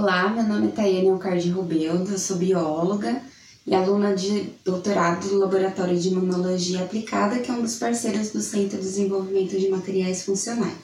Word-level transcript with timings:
Olá, 0.00 0.28
meu 0.28 0.44
nome 0.44 0.68
é 0.68 0.70
Tayane 0.70 1.08
Alcardi 1.08 1.50
Rubeldo, 1.50 2.12
eu 2.12 2.18
sou 2.18 2.36
bióloga 2.36 3.20
e 3.66 3.74
aluna 3.74 4.14
de 4.14 4.48
doutorado 4.64 5.28
do 5.28 5.38
Laboratório 5.38 5.98
de 5.98 6.06
Imunologia 6.06 6.84
Aplicada, 6.84 7.40
que 7.40 7.50
é 7.50 7.54
um 7.54 7.62
dos 7.62 7.80
parceiros 7.80 8.30
do 8.30 8.40
Centro 8.40 8.78
de 8.78 8.84
Desenvolvimento 8.84 9.58
de 9.58 9.68
Materiais 9.68 10.24
Funcionais. 10.24 10.78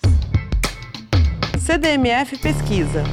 CDMF 1.61 2.37
Pesquisa, 2.39 3.05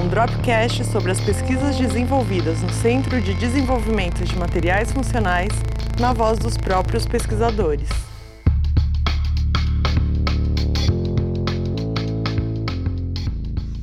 um 0.00 0.08
dropcast 0.08 0.84
sobre 0.84 1.10
as 1.10 1.20
pesquisas 1.20 1.76
desenvolvidas 1.76 2.62
no 2.62 2.72
Centro 2.72 3.20
de 3.20 3.34
Desenvolvimento 3.34 4.24
de 4.24 4.38
Materiais 4.38 4.92
Funcionais, 4.92 5.50
na 5.98 6.12
voz 6.12 6.38
dos 6.38 6.56
próprios 6.56 7.04
pesquisadores. 7.04 7.88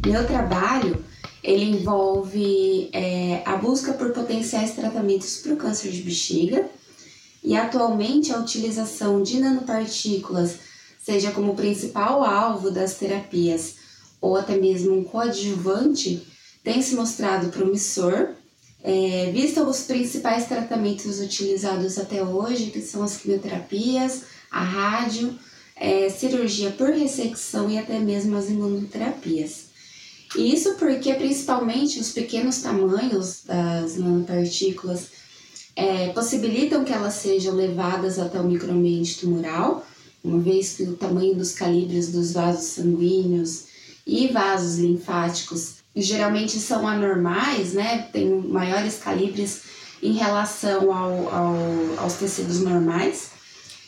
Meu 0.05 0.26
trabalho 0.26 1.04
ele 1.46 1.66
envolve 1.66 2.89
é, 2.91 3.43
a 3.45 3.55
busca 3.55 3.94
por 3.94 4.12
potenciais 4.12 4.72
tratamentos 4.72 5.38
para 5.38 5.53
o 5.53 5.58
câncer 5.58 5.91
de 5.91 6.02
bexiga 6.02 6.67
e 7.44 7.55
atualmente 7.55 8.34
a 8.34 8.40
utilização 8.40 9.22
de 9.22 9.40
nanopartículas, 9.40 10.55
seja 11.03 11.31
como 11.31 11.55
principal 11.55 12.23
alvo 12.23 12.72
das 12.72 12.95
terapias 12.95 13.76
ou 14.20 14.36
até 14.36 14.58
mesmo 14.58 14.98
um 14.98 15.03
coadjuvante, 15.03 16.26
tem 16.63 16.81
se 16.81 16.95
mostrado 16.95 17.50
promissor, 17.50 18.30
é, 18.84 19.30
visto 19.31 19.62
os 19.62 19.81
principais 19.81 20.48
tratamentos 20.48 21.20
utilizados 21.20 22.00
até 22.00 22.23
hoje, 22.23 22.72
que 22.72 22.81
são 22.81 23.03
as 23.03 23.17
quimioterapias, 23.17 24.23
a 24.50 24.64
rádio, 24.64 25.38
é, 25.75 26.09
cirurgia 26.09 26.72
por 26.72 26.89
ressecção 26.89 27.70
e 27.70 27.77
até 27.77 28.00
mesmo 28.00 28.36
as 28.36 28.50
imunoterapias. 28.50 29.75
Isso 30.38 30.75
porque, 30.75 31.13
principalmente, 31.13 31.99
os 31.99 32.12
pequenos 32.12 32.62
tamanhos 32.62 33.41
das 33.45 33.95
nanopartículas 33.98 35.08
é, 35.75 36.09
possibilitam 36.09 36.83
que 36.83 36.94
elas 36.94 37.14
sejam 37.16 37.55
levadas 37.55 38.19
até 38.19 38.39
o 38.39 38.44
microambiente 38.44 39.19
tumoral, 39.19 39.86
uma 40.23 40.39
vez 40.39 40.75
que 40.75 40.83
o 40.83 40.95
tamanho 40.95 41.36
dos 41.36 41.53
calibres 41.53 42.11
dos 42.11 42.33
vasos 42.33 42.66
sanguíneos 42.66 43.66
e 44.05 44.27
vasos 44.27 44.77
linfáticos 44.77 45.75
geralmente 45.95 46.59
são 46.59 46.88
anormais, 46.88 47.73
né? 47.73 48.09
Tem 48.11 48.27
maiores 48.30 48.97
calibres 48.97 49.61
em 50.02 50.14
relação 50.14 50.92
ao, 50.92 51.30
ao, 51.33 51.55
aos 51.99 52.14
tecidos 52.14 52.59
normais. 52.59 53.30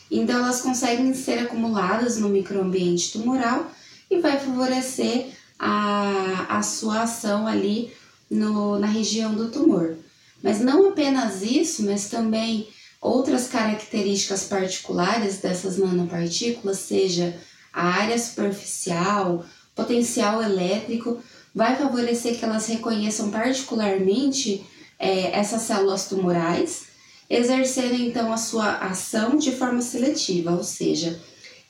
Então, 0.10 0.40
elas 0.40 0.62
conseguem 0.62 1.14
ser 1.14 1.40
acumuladas 1.40 2.18
no 2.18 2.30
microambiente 2.30 3.12
tumoral 3.12 3.70
e 4.10 4.20
vai 4.20 4.40
favorecer 4.40 5.32
a, 5.60 6.58
a 6.58 6.62
sua 6.62 7.04
ação 7.04 7.48
ali 7.48 7.92
no, 8.30 8.78
na 8.80 8.88
região 8.88 9.34
do 9.34 9.50
tumor. 9.50 9.98
Mas 10.44 10.60
não 10.60 10.90
apenas 10.90 11.42
isso, 11.42 11.84
mas 11.84 12.10
também 12.10 12.68
outras 13.02 13.48
características 13.48 14.44
particulares 14.44 15.38
dessas 15.38 15.78
nanopartículas, 15.78 16.80
seja 16.80 17.36
a 17.74 17.88
área 17.88 18.18
superficial, 18.18 19.46
potencial 19.76 20.42
elétrico, 20.42 21.22
vai 21.54 21.76
favorecer 21.76 22.38
que 22.38 22.46
elas 22.46 22.68
reconheçam 22.68 23.32
particularmente 23.32 24.66
é, 25.00 25.32
essas 25.38 25.62
células 25.64 26.08
tumorais, 26.08 26.88
exercendo 27.30 27.96
então 27.96 28.32
a 28.32 28.38
sua 28.38 28.78
ação 28.78 29.38
de 29.38 29.52
forma 29.52 29.82
seletiva, 29.82 30.52
ou 30.52 30.64
seja, 30.64 31.20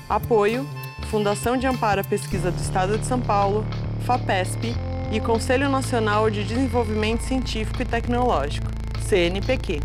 Apoio: 0.10 0.68
Fundação 1.10 1.58
de 1.58 1.68
Amparo 1.68 2.02
à 2.02 2.04
Pesquisa 2.04 2.52
do 2.52 2.62
Estado 2.62 2.98
de 2.98 3.06
São 3.06 3.22
Paulo, 3.22 3.66
FAPESP 4.06 4.76
e 5.12 5.20
Conselho 5.20 5.70
Nacional 5.70 6.30
de 6.30 6.44
Desenvolvimento 6.44 7.22
Científico 7.22 7.82
e 7.82 7.86
Tecnológico, 7.86 8.68
CNPq. 9.08 9.80